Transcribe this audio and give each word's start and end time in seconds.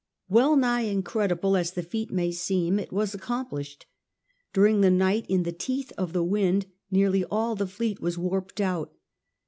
Well 0.27 0.55
nigh 0.55 0.81
incredible 0.81 1.55
as 1.55 1.73
the 1.73 1.83
feat 1.83 2.09
may 2.09 2.31
seem, 2.31 2.79
it 2.79 2.91
was 2.91 3.15
accom 3.15 3.47
plished. 3.47 3.83
During 4.51 4.81
the 4.81 4.89
night, 4.89 5.27
in 5.29 5.43
the 5.43 5.51
teeth 5.51 5.91
of 5.95 6.11
the 6.11 6.23
wind, 6.23 6.65
nearly 6.89 7.23
all 7.25 7.53
the 7.53 7.67
fleet 7.67 8.01
was 8.01 8.17
wjwrped 8.17 8.61
out. 8.61 8.95